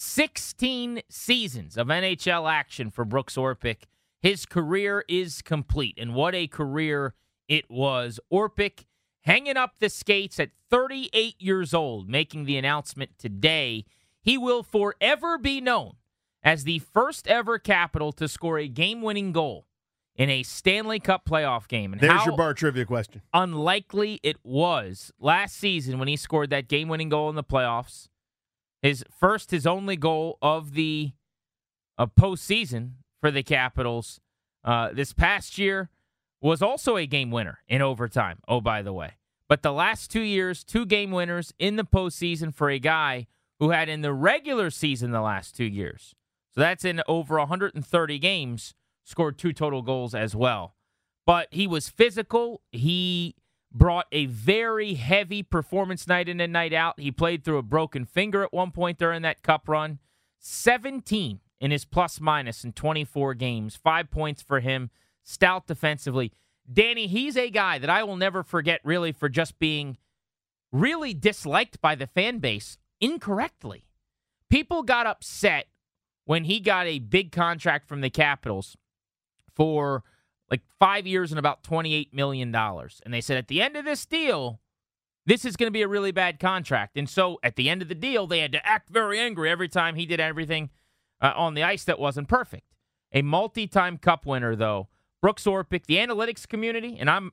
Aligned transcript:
16 0.00 1.02
seasons 1.08 1.76
of 1.76 1.88
NHL 1.88 2.48
action 2.48 2.88
for 2.88 3.04
Brooks 3.04 3.34
Orpik. 3.34 3.82
His 4.22 4.46
career 4.46 5.04
is 5.08 5.42
complete, 5.42 5.96
and 5.98 6.14
what 6.14 6.36
a 6.36 6.46
career 6.46 7.14
it 7.48 7.68
was. 7.68 8.20
Orpik 8.32 8.84
hanging 9.22 9.56
up 9.56 9.80
the 9.80 9.88
skates 9.88 10.38
at 10.38 10.50
38 10.70 11.34
years 11.40 11.74
old, 11.74 12.08
making 12.08 12.44
the 12.44 12.56
announcement 12.56 13.18
today. 13.18 13.86
He 14.22 14.38
will 14.38 14.62
forever 14.62 15.36
be 15.36 15.60
known 15.60 15.94
as 16.44 16.62
the 16.62 16.78
first 16.78 17.26
ever 17.26 17.58
Capital 17.58 18.12
to 18.12 18.28
score 18.28 18.56
a 18.60 18.68
game 18.68 19.02
winning 19.02 19.32
goal 19.32 19.66
in 20.14 20.30
a 20.30 20.44
Stanley 20.44 21.00
Cup 21.00 21.24
playoff 21.24 21.66
game. 21.66 21.92
And 21.92 22.00
There's 22.00 22.24
your 22.24 22.36
bar 22.36 22.54
trivia 22.54 22.84
question. 22.84 23.22
unlikely 23.34 24.20
it 24.22 24.36
was 24.44 25.10
last 25.18 25.56
season 25.56 25.98
when 25.98 26.06
he 26.06 26.14
scored 26.14 26.50
that 26.50 26.68
game 26.68 26.86
winning 26.86 27.08
goal 27.08 27.28
in 27.30 27.34
the 27.34 27.42
playoffs. 27.42 28.06
His 28.82 29.04
first, 29.10 29.50
his 29.50 29.66
only 29.66 29.96
goal 29.96 30.38
of 30.40 30.74
the 30.74 31.12
uh, 31.96 32.06
postseason 32.06 32.92
for 33.20 33.30
the 33.30 33.42
Capitals 33.42 34.20
uh, 34.64 34.90
this 34.92 35.12
past 35.12 35.58
year 35.58 35.90
was 36.40 36.62
also 36.62 36.96
a 36.96 37.06
game 37.06 37.30
winner 37.30 37.58
in 37.66 37.82
overtime. 37.82 38.38
Oh, 38.46 38.60
by 38.60 38.82
the 38.82 38.92
way. 38.92 39.14
But 39.48 39.62
the 39.62 39.72
last 39.72 40.10
two 40.10 40.20
years, 40.20 40.62
two 40.62 40.86
game 40.86 41.10
winners 41.10 41.52
in 41.58 41.76
the 41.76 41.84
postseason 41.84 42.54
for 42.54 42.70
a 42.70 42.78
guy 42.78 43.26
who 43.58 43.70
had 43.70 43.88
in 43.88 44.02
the 44.02 44.12
regular 44.12 44.70
season 44.70 45.10
the 45.10 45.20
last 45.20 45.56
two 45.56 45.64
years. 45.64 46.14
So 46.54 46.60
that's 46.60 46.84
in 46.84 47.02
over 47.08 47.38
130 47.38 48.18
games, 48.18 48.74
scored 49.04 49.38
two 49.38 49.52
total 49.52 49.82
goals 49.82 50.14
as 50.14 50.36
well. 50.36 50.74
But 51.26 51.48
he 51.50 51.66
was 51.66 51.88
physical. 51.88 52.62
He 52.72 53.34
brought 53.72 54.06
a 54.12 54.26
very 54.26 54.94
heavy 54.94 55.42
performance 55.42 56.06
night 56.06 56.28
in 56.28 56.40
and 56.40 56.52
night 56.52 56.72
out. 56.72 56.98
He 56.98 57.10
played 57.10 57.44
through 57.44 57.58
a 57.58 57.62
broken 57.62 58.04
finger 58.04 58.42
at 58.42 58.52
one 58.52 58.70
point 58.70 58.98
during 58.98 59.22
that 59.22 59.42
cup 59.42 59.68
run. 59.68 59.98
17 60.38 61.40
in 61.60 61.70
his 61.70 61.84
plus 61.84 62.20
minus 62.20 62.64
in 62.64 62.72
24 62.72 63.34
games, 63.34 63.76
five 63.76 64.10
points 64.10 64.40
for 64.40 64.60
him, 64.60 64.90
stout 65.24 65.66
defensively. 65.66 66.32
Danny, 66.70 67.06
he's 67.06 67.36
a 67.36 67.50
guy 67.50 67.78
that 67.78 67.90
I 67.90 68.04
will 68.04 68.16
never 68.16 68.42
forget 68.42 68.80
really 68.84 69.12
for 69.12 69.28
just 69.28 69.58
being 69.58 69.96
really 70.70 71.14
disliked 71.14 71.80
by 71.80 71.94
the 71.94 72.06
fan 72.06 72.38
base 72.38 72.78
incorrectly. 73.00 73.84
People 74.50 74.82
got 74.82 75.06
upset 75.06 75.66
when 76.24 76.44
he 76.44 76.60
got 76.60 76.86
a 76.86 76.98
big 76.98 77.32
contract 77.32 77.88
from 77.88 78.00
the 78.00 78.10
Capitals 78.10 78.76
for 79.54 80.04
like 80.50 80.62
five 80.78 81.06
years 81.06 81.30
and 81.30 81.38
about 81.38 81.62
$28 81.62 82.12
million. 82.12 82.54
And 82.54 83.14
they 83.14 83.20
said 83.20 83.36
at 83.36 83.48
the 83.48 83.60
end 83.60 83.76
of 83.76 83.84
this 83.84 84.06
deal, 84.06 84.60
this 85.26 85.44
is 85.44 85.56
going 85.56 85.66
to 85.66 85.72
be 85.72 85.82
a 85.82 85.88
really 85.88 86.10
bad 86.12 86.40
contract. 86.40 86.96
And 86.96 87.08
so 87.08 87.38
at 87.42 87.56
the 87.56 87.68
end 87.68 87.82
of 87.82 87.88
the 87.88 87.94
deal, 87.94 88.26
they 88.26 88.38
had 88.40 88.52
to 88.52 88.66
act 88.66 88.88
very 88.88 89.18
angry 89.18 89.50
every 89.50 89.68
time 89.68 89.94
he 89.94 90.06
did 90.06 90.20
everything 90.20 90.70
uh, 91.20 91.32
on 91.36 91.54
the 91.54 91.62
ice 91.62 91.84
that 91.84 91.98
wasn't 91.98 92.28
perfect. 92.28 92.64
A 93.12 93.22
multi 93.22 93.66
time 93.66 93.98
cup 93.98 94.24
winner, 94.26 94.54
though, 94.56 94.88
Brooks 95.20 95.44
Orpik, 95.44 95.86
the 95.86 95.96
analytics 95.96 96.46
community, 96.48 96.96
and 96.98 97.10
I'm 97.10 97.32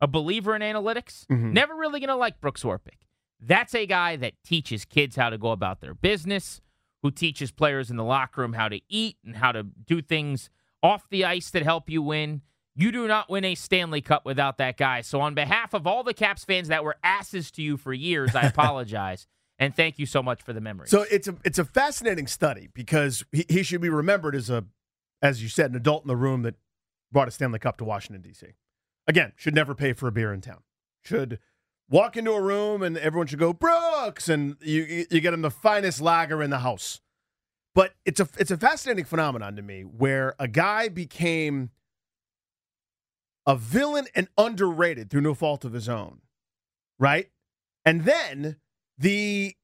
a 0.00 0.06
believer 0.06 0.56
in 0.56 0.62
analytics, 0.62 1.24
never 1.52 1.74
really 1.74 2.00
going 2.00 2.08
to 2.08 2.16
like 2.16 2.40
Brooks 2.40 2.64
Orpik. 2.64 3.06
That's 3.40 3.74
a 3.74 3.86
guy 3.86 4.16
that 4.16 4.34
teaches 4.44 4.84
kids 4.84 5.16
how 5.16 5.30
to 5.30 5.38
go 5.38 5.50
about 5.50 5.80
their 5.80 5.94
business, 5.94 6.60
who 7.02 7.10
teaches 7.10 7.50
players 7.50 7.90
in 7.90 7.96
the 7.96 8.04
locker 8.04 8.40
room 8.40 8.54
how 8.54 8.68
to 8.68 8.80
eat 8.88 9.16
and 9.24 9.36
how 9.36 9.52
to 9.52 9.62
do 9.62 10.02
things 10.02 10.50
off 10.82 11.08
the 11.10 11.24
ice 11.24 11.50
that 11.50 11.62
help 11.62 11.88
you 11.88 12.02
win. 12.02 12.42
You 12.74 12.90
do 12.90 13.06
not 13.06 13.28
win 13.28 13.44
a 13.44 13.54
Stanley 13.54 14.00
Cup 14.00 14.24
without 14.24 14.56
that 14.58 14.76
guy. 14.78 15.02
So, 15.02 15.20
on 15.20 15.34
behalf 15.34 15.74
of 15.74 15.86
all 15.86 16.02
the 16.02 16.14
Caps 16.14 16.44
fans 16.44 16.68
that 16.68 16.84
were 16.84 16.96
asses 17.04 17.50
to 17.52 17.62
you 17.62 17.76
for 17.76 17.92
years, 17.92 18.34
I 18.34 18.42
apologize. 18.46 19.26
and 19.58 19.74
thank 19.76 19.98
you 19.98 20.06
so 20.06 20.22
much 20.22 20.42
for 20.42 20.52
the 20.52 20.60
memories. 20.60 20.90
So 20.90 21.04
it's 21.10 21.28
a 21.28 21.36
it's 21.44 21.58
a 21.58 21.64
fascinating 21.64 22.26
study 22.26 22.68
because 22.72 23.24
he, 23.30 23.44
he 23.48 23.62
should 23.62 23.80
be 23.82 23.90
remembered 23.90 24.34
as 24.34 24.48
a, 24.50 24.64
as 25.20 25.42
you 25.42 25.48
said, 25.48 25.70
an 25.70 25.76
adult 25.76 26.04
in 26.04 26.08
the 26.08 26.16
room 26.16 26.42
that 26.42 26.54
brought 27.12 27.28
a 27.28 27.30
Stanley 27.30 27.58
Cup 27.58 27.76
to 27.78 27.84
Washington 27.84 28.22
D.C. 28.22 28.46
Again, 29.06 29.32
should 29.36 29.54
never 29.54 29.74
pay 29.74 29.92
for 29.92 30.08
a 30.08 30.12
beer 30.12 30.32
in 30.32 30.40
town. 30.40 30.62
Should 31.04 31.38
walk 31.90 32.16
into 32.16 32.32
a 32.32 32.40
room 32.40 32.82
and 32.82 32.96
everyone 32.96 33.26
should 33.26 33.38
go 33.38 33.52
Brooks, 33.52 34.28
and 34.30 34.56
you 34.62 35.04
you 35.10 35.20
get 35.20 35.34
him 35.34 35.42
the 35.42 35.50
finest 35.50 36.00
lager 36.00 36.42
in 36.42 36.48
the 36.50 36.60
house. 36.60 37.00
But 37.74 37.92
it's 38.06 38.18
a 38.20 38.28
it's 38.38 38.50
a 38.50 38.56
fascinating 38.56 39.04
phenomenon 39.04 39.56
to 39.56 39.62
me 39.62 39.82
where 39.82 40.34
a 40.38 40.48
guy 40.48 40.88
became 40.88 41.70
a 43.46 43.56
villain 43.56 44.06
and 44.14 44.28
underrated 44.38 45.10
through 45.10 45.20
no 45.22 45.34
fault 45.34 45.64
of 45.64 45.72
his 45.72 45.88
own, 45.88 46.20
right? 46.98 47.28
And 47.84 48.04
then 48.04 48.56
the 48.98 49.56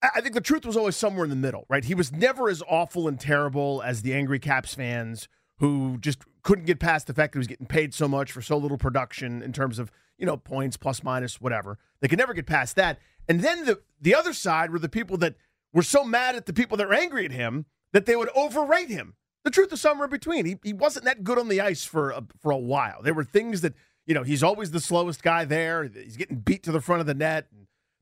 I 0.00 0.20
think 0.20 0.34
the 0.34 0.40
truth 0.40 0.64
was 0.64 0.76
always 0.76 0.96
somewhere 0.96 1.24
in 1.24 1.30
the 1.30 1.36
middle, 1.36 1.66
right? 1.68 1.84
He 1.84 1.94
was 1.94 2.12
never 2.12 2.48
as 2.48 2.62
awful 2.68 3.08
and 3.08 3.18
terrible 3.18 3.82
as 3.82 4.02
the 4.02 4.14
angry 4.14 4.38
Caps 4.38 4.74
fans 4.74 5.28
who 5.58 5.98
just 5.98 6.22
couldn't 6.42 6.66
get 6.66 6.78
past 6.78 7.08
the 7.08 7.14
fact 7.14 7.32
that 7.32 7.38
he 7.38 7.40
was 7.40 7.48
getting 7.48 7.66
paid 7.66 7.92
so 7.92 8.06
much 8.06 8.30
for 8.30 8.40
so 8.40 8.56
little 8.56 8.78
production 8.78 9.42
in 9.42 9.52
terms 9.52 9.80
of, 9.80 9.90
you 10.16 10.24
know, 10.24 10.36
points, 10.36 10.76
plus 10.76 11.02
minus, 11.02 11.40
whatever. 11.40 11.78
They 12.00 12.06
could 12.06 12.18
never 12.18 12.32
get 12.32 12.46
past 12.46 12.76
that. 12.76 13.00
And 13.28 13.40
then 13.40 13.64
the 13.64 13.80
the 14.00 14.14
other 14.14 14.32
side 14.32 14.70
were 14.70 14.78
the 14.78 14.88
people 14.88 15.16
that 15.18 15.34
were 15.72 15.82
so 15.82 16.04
mad 16.04 16.36
at 16.36 16.46
the 16.46 16.52
people 16.52 16.76
that 16.76 16.86
were 16.86 16.94
angry 16.94 17.24
at 17.24 17.32
him 17.32 17.66
that 17.92 18.06
they 18.06 18.16
would 18.16 18.30
overrate 18.36 18.88
him. 18.88 19.14
The 19.44 19.50
truth 19.50 19.72
is 19.72 19.80
somewhere 19.80 20.04
in 20.04 20.10
between. 20.10 20.44
He, 20.44 20.58
he 20.62 20.72
wasn't 20.72 21.04
that 21.06 21.24
good 21.24 21.38
on 21.38 21.48
the 21.48 21.60
ice 21.60 21.84
for 21.84 22.10
a, 22.10 22.24
for 22.40 22.50
a 22.50 22.58
while. 22.58 23.02
There 23.02 23.14
were 23.14 23.24
things 23.24 23.60
that, 23.62 23.74
you 24.06 24.14
know, 24.14 24.22
he's 24.22 24.42
always 24.42 24.72
the 24.72 24.80
slowest 24.80 25.22
guy 25.22 25.44
there. 25.44 25.84
He's 25.84 26.16
getting 26.16 26.38
beat 26.38 26.62
to 26.64 26.72
the 26.72 26.80
front 26.80 27.00
of 27.00 27.06
the 27.06 27.14
net. 27.14 27.46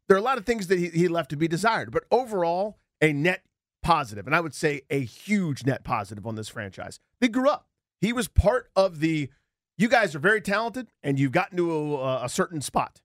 There 0.09 0.17
are 0.17 0.21
a 0.21 0.23
lot 0.23 0.39
of 0.39 0.47
things 0.47 0.67
that 0.69 0.79
he, 0.79 0.89
he 0.89 1.09
left 1.09 1.31
to 1.31 1.37
be 1.37 1.47
desired. 1.47 1.93
But 1.93 2.05
overall, 2.11 2.79
a 3.01 3.13
net 3.13 3.43
positive, 3.83 4.27
and 4.27 4.35
I 4.35 4.41
would 4.41 4.55
say 4.55 4.83
a 4.91 5.01
huge 5.01 5.65
net 5.65 5.85
positive 5.85 6.27
on 6.27 6.35
this 6.35 6.49
franchise. 6.49 6.99
They 7.21 7.29
grew 7.29 7.49
up. 7.49 7.69
He 8.01 8.13
was 8.13 8.29
part 8.29 8.71
of 8.75 9.01
the, 9.01 9.31
you 9.79 9.89
guys 9.89 10.15
are 10.15 10.19
very 10.19 10.41
talented 10.41 10.89
and 11.03 11.19
you've 11.19 11.33
gotten 11.33 11.57
to 11.59 11.97
a, 11.97 12.25
a 12.25 12.29
certain 12.29 12.61
spot. 12.61 13.01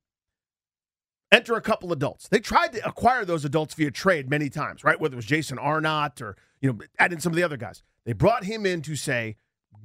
Enter 1.32 1.56
a 1.56 1.62
couple 1.62 1.94
adults. 1.94 2.28
They 2.28 2.40
tried 2.40 2.74
to 2.74 2.86
acquire 2.88 3.26
those 3.26 3.46
adults 3.46 3.74
via 3.74 3.92
trade 3.92 4.30
many 4.30 4.50
times, 4.50 4.84
right? 4.84 5.00
Whether 5.00 5.14
it 5.14 5.18
was 5.18 5.26
Jason 5.26 5.60
Arnott 5.60 6.22
or, 6.22 6.36
you 6.62 6.72
know, 6.72 6.80
add 7.00 7.12
in 7.12 7.20
some 7.20 7.32
of 7.32 7.36
the 7.36 7.44
other 7.44 7.58
guys. 7.58 7.84
They 8.06 8.14
brought 8.14 8.46
him 8.46 8.66
in 8.66 8.82
to 8.84 8.96
say, 8.96 9.36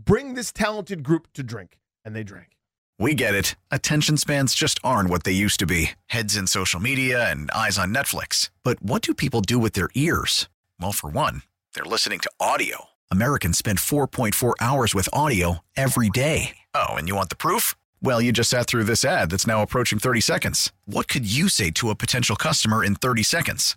bring 0.04 0.34
this 0.34 0.52
talented 0.52 1.02
group 1.02 1.28
to 1.34 1.42
drink. 1.42 1.78
And 2.04 2.14
they 2.14 2.22
drank. 2.22 2.56
We 2.98 3.14
get 3.14 3.34
it. 3.34 3.56
Attention 3.70 4.16
spans 4.16 4.54
just 4.54 4.78
aren't 4.84 5.10
what 5.10 5.24
they 5.24 5.32
used 5.32 5.58
to 5.60 5.66
be 5.66 5.90
heads 6.06 6.36
in 6.36 6.46
social 6.46 6.80
media 6.80 7.30
and 7.30 7.50
eyes 7.50 7.78
on 7.78 7.92
Netflix. 7.92 8.50
But 8.62 8.82
what 8.82 9.02
do 9.02 9.12
people 9.12 9.40
do 9.40 9.58
with 9.58 9.72
their 9.72 9.90
ears? 9.94 10.48
Well, 10.80 10.92
for 10.92 11.10
one, 11.10 11.42
they're 11.74 11.84
listening 11.84 12.20
to 12.20 12.30
audio. 12.38 12.86
Americans 13.10 13.58
spend 13.58 13.78
4.4 13.78 14.54
hours 14.60 14.94
with 14.94 15.08
audio 15.12 15.60
every 15.76 16.10
day. 16.10 16.56
Oh, 16.74 16.94
and 16.94 17.06
you 17.08 17.14
want 17.14 17.28
the 17.28 17.36
proof? 17.36 17.74
Well, 18.02 18.20
you 18.20 18.32
just 18.32 18.50
sat 18.50 18.66
through 18.66 18.84
this 18.84 19.04
ad 19.04 19.30
that's 19.30 19.46
now 19.46 19.62
approaching 19.62 19.98
30 19.98 20.20
seconds. 20.20 20.72
What 20.84 21.08
could 21.08 21.30
you 21.30 21.48
say 21.48 21.70
to 21.72 21.90
a 21.90 21.94
potential 21.94 22.36
customer 22.36 22.84
in 22.84 22.94
30 22.94 23.22
seconds? 23.22 23.76